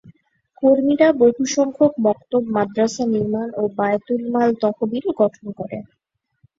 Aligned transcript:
কর্মীরা 0.57 1.09
বহুসংখ্যক 1.21 1.93
মক্তব, 2.05 2.41
মাদ্রাসা 2.55 3.03
নির্মাণ 3.13 3.47
ও 3.55 3.73
বায়তুল 3.77 4.21
মাল 4.33 4.49
তহবিল 4.61 5.05
গঠন 5.19 5.45
করে। 5.57 5.77